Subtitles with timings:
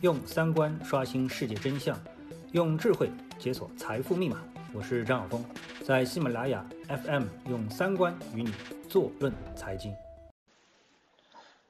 [0.00, 1.98] 用三观刷新世界真相，
[2.52, 4.40] 用智慧解锁财富密码。
[4.72, 5.44] 我是张晓峰，
[5.84, 8.52] 在喜马拉雅 FM 用三观与你
[8.88, 9.92] 坐论财经。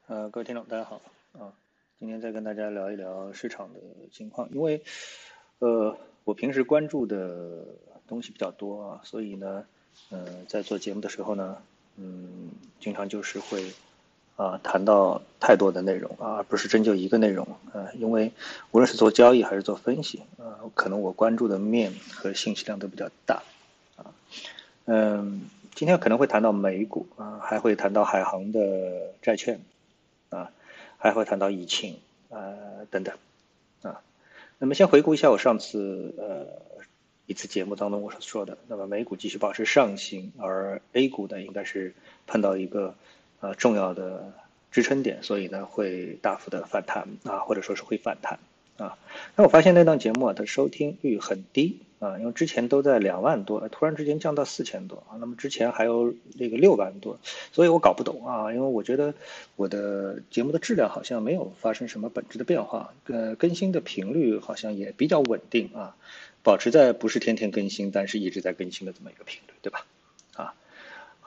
[0.05, 1.01] 呃，各位听众，大家好
[1.39, 1.51] 啊！
[1.97, 3.79] 今天再跟大家聊一聊市场的
[4.11, 4.83] 情况，因为
[5.57, 7.65] 呃，我平时关注的
[8.07, 9.65] 东西比较多啊，所以呢，
[10.11, 11.57] 嗯，在做节目的时候呢，
[11.95, 13.71] 嗯，经常就是会。
[14.39, 18.31] 啊，谈到太多的内容啊，而不是针就一个内容啊，因为
[18.71, 23.43] 无论是做交易还是做分析啊，可能我关注的面和信息量都比较大
[23.97, 24.15] 啊。
[24.85, 25.41] 嗯，
[25.75, 29.59] 今天可能会谈到美股啊，还会谈到海航的债券
[30.29, 30.49] 啊，
[30.97, 31.97] 还会谈到疫情
[32.29, 32.39] 啊
[32.89, 33.13] 等等
[33.81, 33.99] 啊。
[34.57, 36.47] 那么先回顾一下我上次呃
[37.25, 41.93] 一次节目当中我所说的，那么美股继续保持上行，而 A 股呢应该是
[42.25, 42.95] 碰到一个。
[43.41, 44.33] 呃，重要的
[44.71, 48.39] 支撑点，所以呢会大幅的反弹啊，或者说是会反弹
[48.77, 48.97] 啊。
[49.35, 55.15] 那我发现那档节目啊，它收听率很低啊，因为之前都在两万多，突然之间降到四千多啊。
[55.19, 57.17] 那么之前还有那个六万多，
[57.51, 59.13] 所以我搞不懂啊，因为我觉得
[59.55, 65.95] 我的节目的质量好像没有发生什么本质的变化，呃，更新的频率好像也比较稳定啊，
[66.43, 69.85] 保持在不是天天更新，但是一直在更新的这么一个频率，对吧？
[70.35, 70.53] 啊。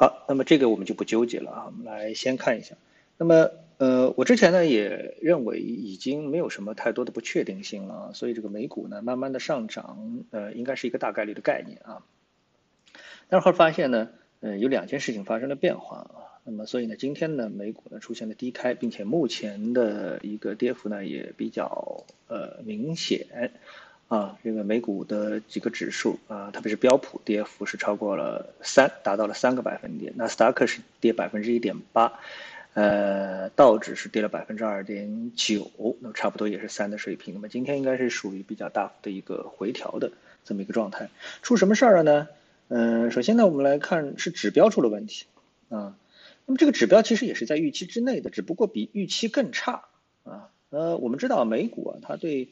[0.02, 2.74] 好，那么这个我们就不纠结了啊，我们来先看一下。
[3.18, 12.02] 那么，呃，我之前呢也认为已经没有什么太多的不确定性了啊，所以这个美股呢慢慢的上涨，呃，应该是一个大概率的概念啊。
[13.28, 14.08] 但是后来发现呢，
[14.40, 16.42] 呃，有两件事情发生了变化啊。
[16.42, 23.52] 那么，所以呢，今天呢，美股呢出现了低开，并且目前的一个跌幅呢也比较呃明显。
[24.12, 30.12] 啊，这个美股的几个指数啊，特别是标普跌幅是超过了三，达到了三个百分点。
[30.16, 32.12] 那斯达克是跌百分之一点八，
[32.74, 37.32] 呃，道指是跌了百分之二点九，那么差不多也是三的水平。
[37.32, 40.12] 那么今天应该是属于比较大幅的一个回调的
[40.44, 41.08] 这么一个状态。
[41.40, 42.28] 出什么事儿了呢？
[42.68, 45.24] 嗯，首先呢，我们来看是指标出了问题
[45.70, 45.96] 啊。
[46.44, 49.84] 那么这个指标其实也是在预期之内的，只不过比预期更差
[50.24, 50.50] 啊。
[50.68, 52.50] 呃，我们知道美股啊，它对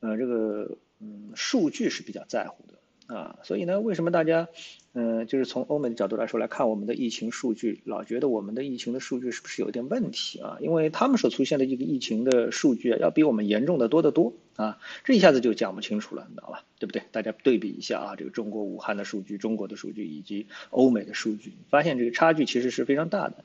[0.00, 0.70] 呃这个。
[1.02, 4.48] 嗯，数据是比较在乎的啊，所以呢，为什么大家，
[4.94, 10.58] 嗯，就是从欧美的角度来说来看我们的疫情数据，老觉得我们的疫情的数据是不是有点问题啊？
[10.60, 16.64] 因为他们所出现的这个疫情的数据啊，要比我们严重的多得多啊，这一下子就讲不清楚了，你知道吧？
[16.78, 17.02] 对不对？
[17.10, 23.44] 大家对比一下啊，这个中国武汉的数据、中国的数据以及欧美的数据，发现这个差距其实是非常大的。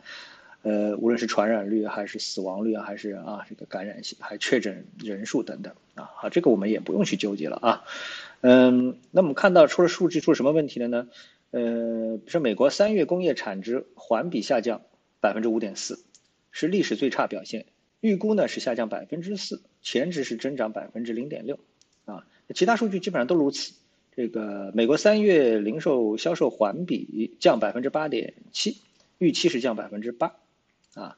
[0.63, 7.84] 呃，无论是传染率还是死亡率啊，还是啊这个感染性，还确诊人数等等啊，好，这个我们也不用去纠结了啊。
[8.41, 11.07] 嗯，那我们看到出了数据出了什么问题了呢？
[11.51, 14.81] 呃，比如说美国三月工业产值环比下降
[15.22, 16.03] 百分之五点四，
[16.51, 17.66] 是历史最差表现。
[18.01, 21.57] 预估呢是下降百分之四，前值是增长百分之零点六
[22.06, 22.28] 啊。
[22.53, 23.74] 其他数据基本上都如此。
[24.16, 28.78] 这个美国三月零售销售环比降百分之八点七，
[29.18, 30.34] 预期是降百分之八。
[30.94, 31.18] 啊，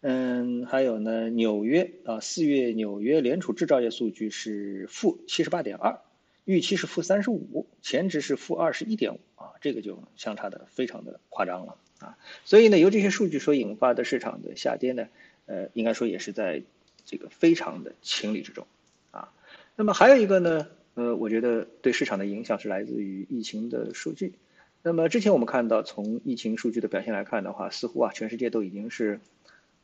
[0.00, 5.98] 嗯，还有呢，纽约啊，四月纽约联储制造业数据是负七十八点二，
[6.44, 15.08] 预期是负三十五，前值是负二十一点五啊，这个就相差的非常的夸张了啊，所以呢，由这些数据所引发的市场的下跌呢，
[15.46, 16.62] 呃，应该说也是在
[17.04, 18.66] 这个非常的情理之中
[19.10, 19.32] 啊。
[19.74, 24.34] 那么还有一个呢，呃，我觉得对市场的影响是来自于疫情的数据。
[24.82, 29.20] 那么之前我们看到，从疫情数据的表现来看的话，似乎啊，全世界都已经是，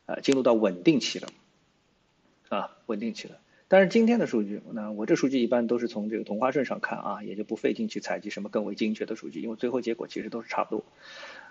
[0.05, 1.27] 呃，进入到稳定期了，
[2.47, 3.37] 啊，稳定期了。
[3.67, 10.85] 但是今天的数据，那我这数据一般都是从这个同花顺上看啊，也就不费劲去采集什么更为精确的数据，因为最后结果其实都是差不多。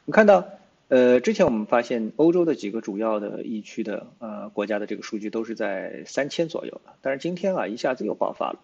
[0.06, 0.48] 我们看到，
[0.88, 8.60] 呃，之前我们发现欧洲的几个主要的疫区的呃国家的这个数据都是在三千左右的，但是今天啊一下子又爆发了，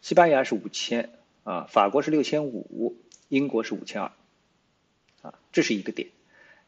[0.00, 1.10] 西班牙是五千
[1.44, 2.96] 啊，法国是六千五，
[3.28, 4.10] 英国是五千二。
[5.22, 6.08] 啊，这是一个点，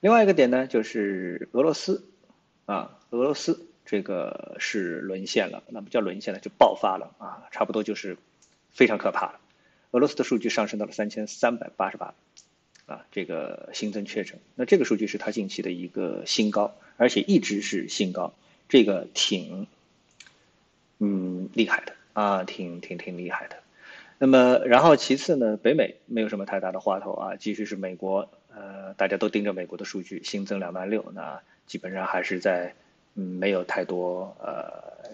[0.00, 2.04] 另外一个点呢，就是俄罗斯，
[2.66, 8.16] 啊，俄罗斯这个是沦陷了，那不叫沦陷了，就爆发了啊，差不多就是
[8.70, 9.40] 非常可怕了。
[9.90, 12.14] 俄罗斯的数据上升到了三千三百八十八，
[12.86, 18.32] 啊，这个新增确诊，那这个数据是它近期的一个新高，而且一直是新高，
[18.68, 19.66] 这个挺，
[20.98, 23.56] 嗯，厉害的啊，挺挺挺厉害的。
[24.18, 28.30] 那么，然后其次呢，北美没有什么太大的话头啊，继续是美国。
[28.54, 32.74] 呃，大家都盯着美国的数据，新增两万六，那基本上还是在
[33.14, 35.10] 嗯没有太多呃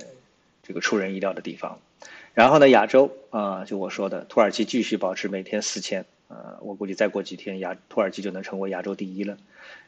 [0.63, 1.79] 这个出人意料的地方。
[2.33, 9.37] 然后呢，亚洲啊，就我说的，土耳其继续保持每天四千，呃，我估计再过几天亚土耳其就能成为亚洲第一了。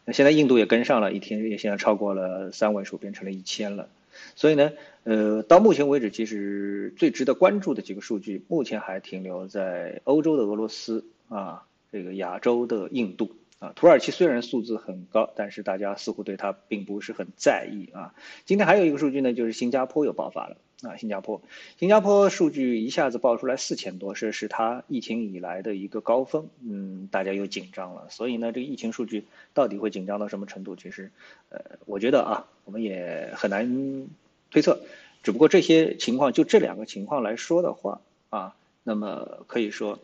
[0.05, 3.88] 那现在印度也跟上了，一天也现在超过了三位数，变成了一千了。
[4.34, 4.72] 所以呢，
[5.05, 11.62] 呃，到目前为止，其实最值得关注的几个数据，目前还停留在欧洲的俄罗斯啊，
[11.93, 13.31] 这个亚洲的印度。
[13.62, 18.12] 啊，土耳其虽然数字很高，但是大家似乎对它并不是很在意啊。
[18.44, 20.96] 今天还有一个数据呢，就是新加坡又爆发了啊。
[20.96, 21.40] 新加坡，
[21.78, 28.08] 新加坡数据一下子爆出来四千多，这是它疫情以来的一个高峰，嗯，大家又紧张了。
[28.10, 30.74] 所以呢，这个疫情数据到底会紧张到什么程度？
[30.74, 31.12] 其实，
[31.50, 34.08] 呃，我觉得啊，我们也很难
[34.50, 34.80] 推测。
[35.22, 40.00] 只不过这些情况，就这两个情况来说的话啊，那么可以说。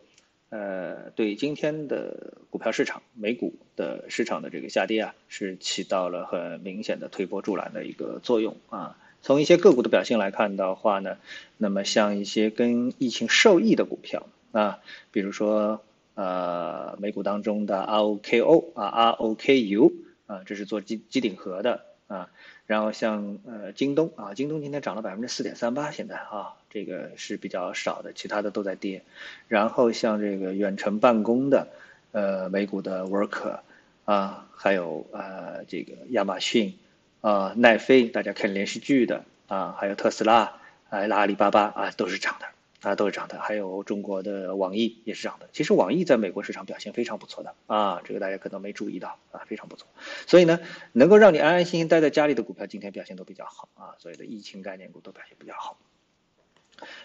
[0.49, 8.97] 呃，对今天的股票市场，美股的市场的这个下跌啊，是起到了很明显的推波助澜的一个作用啊。
[9.21, 11.17] 从一些个股的表现来看的话呢，
[11.57, 14.79] 那么像一些跟疫情受益的股票啊，
[15.11, 15.81] 比如说
[16.15, 19.93] 呃，美股当中的 ROKO 啊，ROKU
[20.25, 22.29] 啊，这是做机机顶盒的啊。
[22.69, 29.01] 然后像呃京东啊，京东今天涨了百分之四点三八，现在啊这个是比较少的，其他的都在跌。
[29.47, 31.67] 然后像这个远程办公的，
[32.11, 33.61] 呃美股的 Work
[34.05, 36.77] 啊，还有呃这个亚马逊
[37.21, 40.53] 啊奈飞，大家看连续剧的啊，还有特斯拉
[40.91, 42.45] 还有阿里巴巴啊都是涨的。
[42.81, 45.49] 啊，都是涨的，还有中国的网易也是涨的。
[45.51, 49.85] 其实网易在美国市场表现非常不错的啊，这个大家可能没注意到啊，非常不错。
[50.27, 50.61] 所以呢，
[50.93, 55.77] 能够让你安安心心待在家里的股票，今天表现都比较好啊，所有的疫情概念股都表现比较好，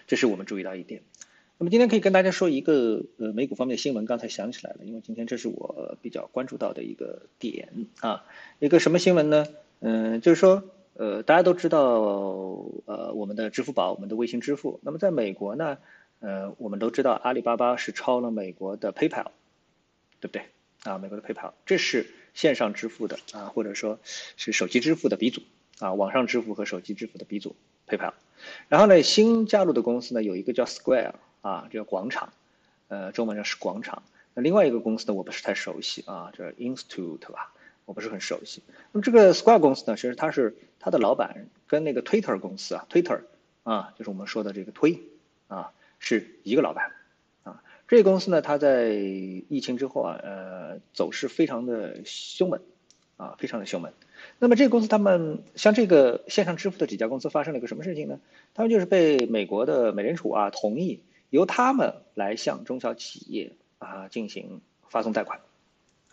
[0.07, 1.01] 这是我们注意到一点。
[1.57, 8.23] 那么今天可以跟大家说一个呃美股方面的新闻，刚才想起来了，因为今天这是我比较关注到的一个点啊，
[8.59, 9.45] 一个什么新闻呢？
[9.81, 10.63] 嗯，就是说。
[10.97, 11.79] 呃，大家都知道，
[12.85, 14.79] 呃，我们的支付宝，我们的微信支付。
[14.81, 15.77] 那么在美国呢，
[16.19, 19.25] 呃，我们都知道阿里巴巴是抄了美国的 PayPal，
[20.21, 20.43] 对不对？
[20.83, 23.99] 啊，美国的 PayPal，这是线上支付的啊，或者说
[24.37, 25.41] 是手机支付的鼻祖
[25.79, 27.57] 啊，网上支付和手机支付的鼻祖
[27.87, 28.13] PayPal。
[28.69, 32.31] 然后呢，新加入的公司呢有一个叫 Square 啊，叫广场，
[32.87, 34.03] 呃，中文上是广场。
[34.33, 37.51] 那另外一个公司呢，我不是太熟悉啊，叫 Institute 吧。
[37.85, 38.61] 我不是很熟悉。
[38.91, 43.21] 那么这个 Square 公司呢，其实它是它的老板跟那个 Twitter 公司啊，Twitter
[43.63, 45.01] 啊，就是我们说的这个推
[45.47, 46.91] 啊，是一个老板
[47.43, 47.61] 啊。
[47.87, 52.61] 这个公司呢，它在疫情之后啊，呃，走势非常的凶猛
[53.17, 53.93] 啊，非常的凶猛。
[54.39, 58.19] 那么这个公司他们像这个线上支付的几家公司发生了一个什么事情呢？
[58.53, 65.41] 他们就是被美国的美联储啊同意由他们来向中小企业啊进行发送贷款。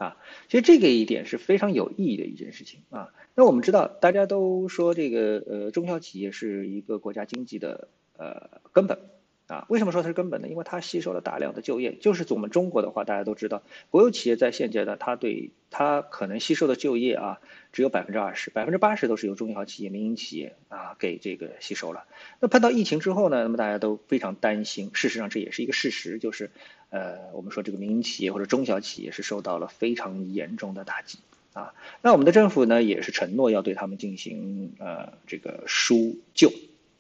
[0.03, 0.17] 啊，
[0.49, 3.09] 其实这个一点是非常有意义的一件事情啊。
[3.35, 8.99] 那我们知道，大家都说这个呃中小企业是一个国家经济的呃根本。
[9.53, 10.49] 啊，为什么说它是根本呢？
[10.49, 11.95] 因为它吸收了大量的就业。
[12.01, 17.39] 就是我们中国的话，大家都知道，国有企业在现阶段，它对它可能吸收的就业啊，
[17.71, 22.05] 只有百分之二十，百分之八十都是由中小企业、民营企业啊给这个吸收了。
[22.41, 24.91] 那碰到疫情之后呢，那么大家都非常担心。
[24.95, 26.51] 事实上，这也是一个事实，就是
[26.89, 31.19] 呃，我们说这个民营企业或者中小企业是受到了非常严重的打击
[31.53, 31.75] 啊。
[32.01, 36.51] 那我们的政府呢，也是承诺要对他们进行呃这个纾救。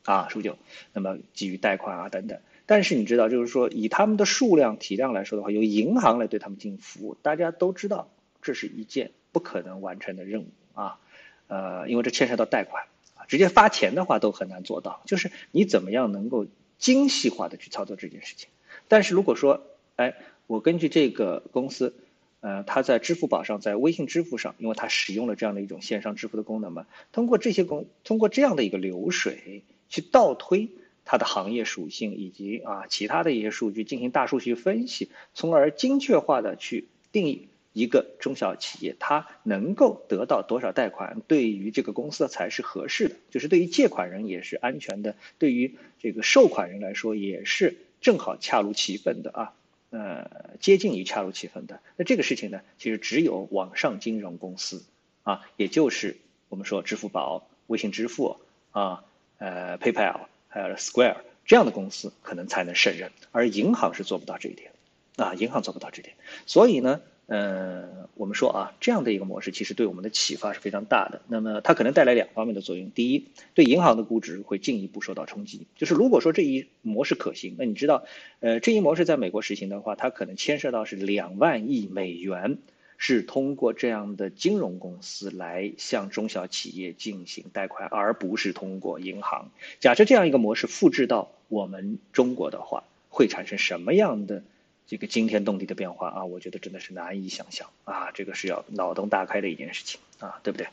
[0.05, 0.59] 啊，数九，
[0.93, 8.11] 那么给予贷款啊等等，但是你知道，就是说以他们的数量体量来说的话，由银行来对他们进行服务，大家都知道
[8.41, 10.99] 这是一件不可能完成的任务啊，
[11.47, 12.85] 呃，因为这牵涉到贷款
[13.15, 16.47] 啊，直接发钱的话都很难做到，就是你怎么样能够
[16.79, 18.49] 精细化的去操作这件事情。
[18.89, 19.63] 但是如果说，
[19.95, 20.17] 哎，
[20.49, 21.95] 我根据这个公司，
[22.41, 29.63] 呃，它在支付宝上，在微信支付上，因为它使用了这样的一种线上支付的功能嘛，通过这些功，通过这样的一个流水。
[29.93, 30.71] 去倒推
[31.05, 49.53] 它的行业属性以及啊其他的一些数据进行大数据分析，从而精确化的去定义一个中小企业它能够得到多少贷款，对于这个公司才是合适的，就是对于借款人也是安全的，对于这个受款人来说也是正好恰如其分的啊，
[49.91, 51.81] 呃接近于恰如其分的。
[51.97, 54.85] 那这个事情呢，其实只有网上金融公司
[55.23, 56.17] 啊，也就是
[56.49, 58.39] 我们说支付宝、微信支付
[58.71, 59.05] 啊。
[59.43, 64.71] 呃，PayPal 还有 Square 这样的公司可能才能胜任，而银行是做不到这一点，
[65.17, 66.15] 啊，银行做不到这点。
[66.47, 71.23] 所以呢，呃，我们说啊，这样的一个模式其实对我们的启发是非常大的。
[71.27, 75.67] 那么它可能带来两方面的作用：第一，对银行的估值会进一步受到冲击。
[75.75, 78.05] 就是如果说这一模式可行，那你知道，
[78.39, 82.59] 呃，这一模式在美国实行的话，它可能牵涉到是两万亿美元。
[83.05, 89.51] 是通过这样的金融公司来向中小企业进行贷款，而不是通过银行。
[89.81, 94.45] 假设这样一个模式复制到我们中国的话，会产生什么样的
[94.87, 96.25] 这个惊天动地的变化啊？
[96.27, 98.13] 我觉得真的是难以想象啊！
[98.15, 99.99] 这个是要脑洞大开的一件事情。
[100.21, 100.69] 啊，对不对？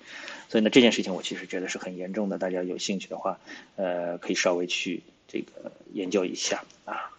[0.49, 3.39] 所以呢，这件事情我其实觉得是很严重的，大家有兴趣的话，
[3.75, 7.09] 呃，可以稍微去这个研究一下啊。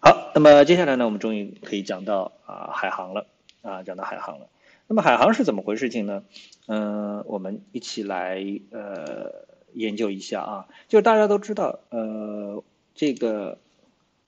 [0.00, 3.26] 好，那么接下来呢，我们终于可以讲到啊海航了
[3.64, 4.46] 啊，讲到海航了。
[4.86, 6.22] 那么海航是怎么回事情呢？
[6.66, 10.68] 嗯，我们一起来呃研究一下啊。
[10.86, 12.62] 就是大家都知道，呃，
[12.94, 13.58] 这个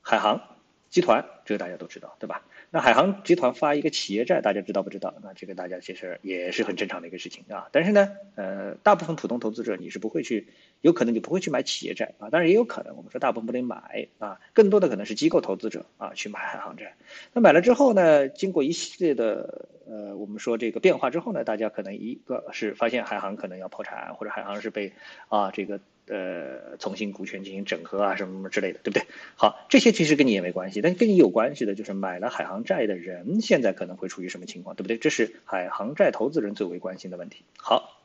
[0.00, 0.40] 海航
[0.88, 2.42] 集团，这个大家都知道，对吧？
[2.76, 5.14] 那海航集团发一个企业债，大家知道不知道？
[5.22, 7.70] 那这个大家其实也是很正常的一个事情啊。
[7.72, 10.48] 但是呢，呃，大部分普通投资者你是不会去，
[10.82, 12.28] 有可能你不会去买企业债啊。
[12.28, 16.94] 当然也有可能，我们说大部分不能买啊，更多的可能是机构投资者啊去买海航债。
[17.32, 24.92] 那买了之后呢，经过一系列的呃，我们说这个变化之后呢，大家可能一个是发现海航可能要破产，或者海航是被
[25.28, 25.80] 啊这个。
[26.08, 29.04] 呃，重新股权进行整合啊，什么什么之类的，对不对？
[29.34, 34.98] 好，这些其实跟你也没关系，但跟你有关系的就是买了海航债的人现在可能会处于什么情况，对不对？
[34.98, 37.42] 这是海航债投资人最为关心的问题。
[37.56, 38.00] 好，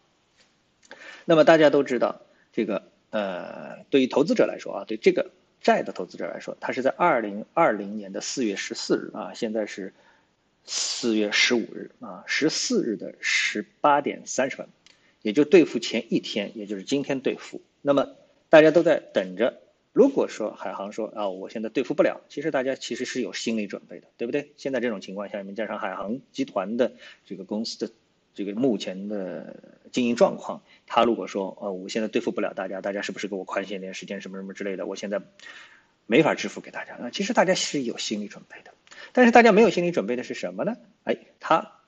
[1.25, 2.81] 那么大家都知道，这个
[3.11, 5.29] 呃，对于投资者来说啊，对这个
[5.61, 9.93] 债的投资者来说，它是在二零二零年的四月十四日啊，现在是
[10.65, 14.67] 四月十五日啊，十四日的十八点三十分，
[15.21, 17.61] 也就兑付前一天，也就是今天兑付。
[17.81, 18.15] 那么
[18.49, 19.61] 大家都在等着。
[19.93, 24.53] 如果说海航说啊，我现在兑付不了，其实大家其实是有心理准备的，对不对？
[24.55, 26.93] 现在这种情况下面，加上海航集团的
[27.25, 27.93] 这个公司的
[28.33, 29.53] 这个目前的
[29.91, 34.85] 经营状况，他如果说呃，我现在兑付不了大家，大家是不是给我宽限点时间什么什么之类的？
[34.85, 35.21] 我现在
[36.05, 36.95] 没法支付给大家。
[37.01, 38.71] 那其实大家是有心理准备的，
[39.11, 40.77] 但是大家没有心理准备的是什么呢？
[41.03, 41.81] 哎，他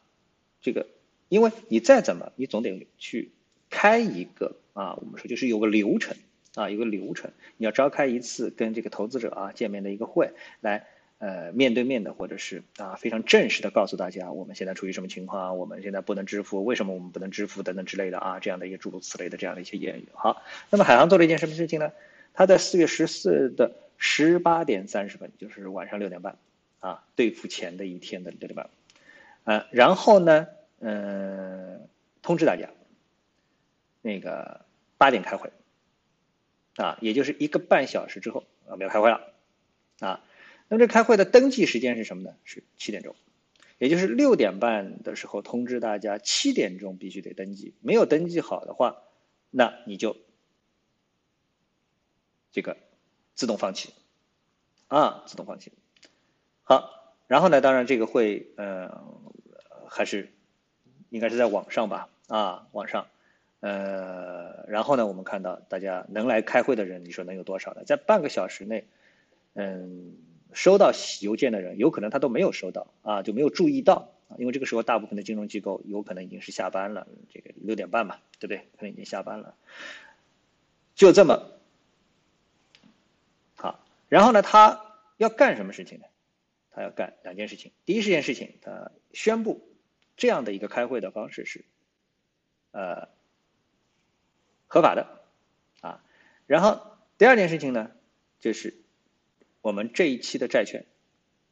[0.61, 0.87] 这个，
[1.29, 3.31] 因为你再怎么，你总得去
[3.69, 4.57] 开一个。
[4.73, 6.17] 啊，我们说就是有个流程
[6.55, 10.85] 啊，有个流程，你要召开一次跟这个投资者啊见面的一个会，来
[11.19, 20.07] 呃面对面的或者是啊非常正式的告诉大家我们现在处于什么情况，我们现在不能支付，为什么我们不能支付等等之类的啊，这样的一些诸如此类的这样的一些言语。
[20.13, 21.91] 好，那么海航做了一件什么事情呢？
[22.33, 26.35] 他在四月十四的十八点三十分，就是晚上六点半
[26.79, 28.69] 啊，兑付前的一天的六点半，
[29.43, 30.47] 呃，然后呢，
[30.79, 31.87] 嗯，
[32.21, 32.69] 通知大家。
[34.03, 34.65] 那个
[34.97, 35.49] 八点开会，
[36.75, 39.33] 啊，也就是一个半小时之后我们要开会了，
[39.99, 40.21] 啊，
[40.67, 42.35] 那么这开会的登记时间是什么呢？
[42.43, 43.15] 是七点钟，
[43.77, 48.97] 也就是六点半的时候通知大家七点钟必须得登记，没有登记好的话，
[49.49, 50.17] 那你就
[52.51, 52.75] 这个
[53.35, 53.93] 自动放弃，
[54.89, 55.71] 啊，自动放弃。
[56.63, 59.01] 好，然后呢，当然这个会呃
[59.87, 60.33] 还是
[61.09, 63.07] 应该是在网上吧，啊，网上。
[63.63, 67.85] 呃，然后呢，我们看到大家能来开会的人，你说能有多少呢？
[67.85, 68.85] 在半个小时内，
[69.53, 70.17] 嗯，
[70.51, 70.91] 收到
[71.21, 78.57] 邮件的人，有可能他都没有收到啊，就没有注意到啊，因为这个时候大部分的金融机构有可能已经是下班了，这个六点半嘛，对不对？
[78.77, 79.55] 可能已经下班了，
[80.93, 81.49] 就这么
[83.55, 83.79] 好。
[84.09, 86.05] 然后呢，他要干什么事情呢？
[86.71, 87.71] 他要干两件事情。
[87.85, 89.65] 第一件事情，他宣布
[90.17, 91.63] 这样的一个开会的方式是，
[92.71, 93.07] 呃。
[94.73, 95.21] 合法的，
[95.81, 96.03] 啊，
[96.47, 97.91] 然后第二件事情呢，
[98.39, 98.73] 就是
[99.61, 100.87] 我们这一期的债券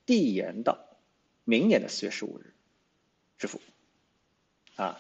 [0.08, 0.80] 递延到
[1.44, 2.56] 明年的四月十五日
[3.38, 3.62] 支付，
[4.75, 5.00] 啊，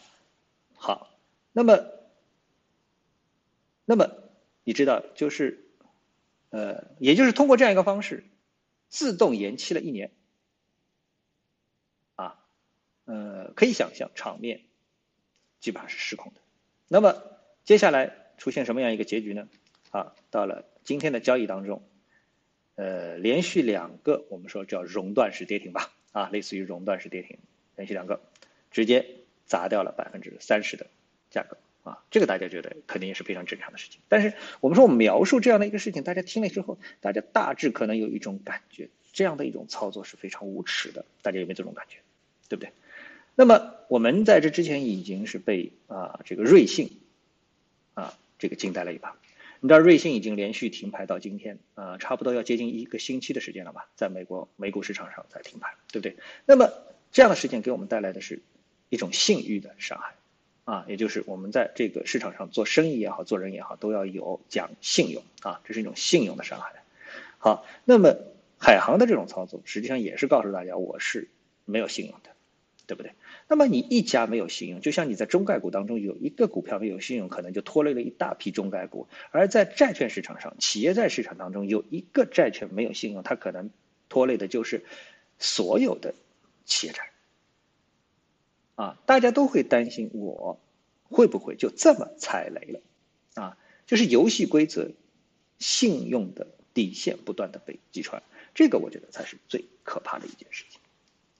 [0.75, 1.09] 好，
[1.51, 1.79] 那么，
[3.85, 4.07] 那么
[4.65, 5.65] 你知道，就是
[6.51, 8.23] 呃，也就是通过这样一个方式，
[8.87, 10.11] 自动延期了一年，
[12.13, 12.39] 啊，
[13.05, 14.61] 呃，可以想象场面
[15.59, 16.41] 基本上是失控的，
[16.87, 17.40] 那么。
[17.63, 19.47] 接下来出现什么样一个结局呢？
[19.91, 21.83] 啊，到了今天的交易当中，
[22.75, 27.37] 呃，连续两个我们说叫熔断式跌停吧，啊，类似于熔断式跌停，
[27.75, 28.21] 连续两个，
[28.71, 29.05] 直接
[29.45, 30.87] 砸掉了百分之三十的
[31.29, 33.99] 价格，啊，这个大家觉得肯定也是非常正常的事情。
[34.07, 41.97] 但是我们说我们描述这样的一个事情，大家听了之后，大家大致可能有一种感觉，这样的一种操作是非常无耻的，大家有没有这种感觉？
[42.47, 42.71] 对不对？
[43.35, 46.89] 那么我们在这之前已经是被啊这个瑞幸。
[47.93, 49.15] 啊，这个惊呆了一把。
[49.63, 56.17] 你知道瑞信已经连续停牌到今天，啊，差不多要接近一个星期的时间了吧，在美国美股市场上在停牌，对不对？
[56.47, 56.71] 那么
[57.11, 58.41] 这样的事件给我们带来的是
[58.89, 60.15] 一种信誉的伤害，
[60.63, 66.73] 啊，也就是我们在这个市场上做生意也好，做人也好，都要有讲信用，啊，这是一种信用的伤害。
[67.37, 68.15] 好，那么
[68.59, 71.27] 海航的这种操作，实际上也是告诉大家，我是
[71.65, 72.30] 没有信用的，
[72.91, 73.13] 对不对？
[73.47, 83.69] 那么你一家没有信用，就像你在中概股当中有一个股票没有信用，可能就拖累了一大批中概股；而在债券市场上，企业债市场当中有一个债券没有信用，它可能
[84.09, 84.83] 拖累的就是
[85.39, 86.13] 所有的
[86.65, 87.11] 企业债。
[88.75, 90.59] 啊，大家都会担心我
[91.03, 92.81] 会不会就这么踩雷了？
[93.35, 94.91] 啊，就是游戏规则、
[95.59, 98.21] 信用的底线不断的被击穿，
[98.53, 100.81] 这个我觉得才是最可怕的一件事情。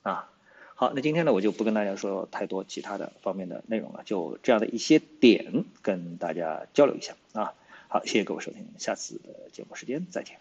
[0.04, 0.34] 啊，
[0.82, 7.54] 好，那今天呢，我就不跟大家说太多其他的方面的内容了，就这样的一些点跟大家交流一下啊。
[7.88, 10.38] 好，谢谢各位收听，下次的节目时间再见。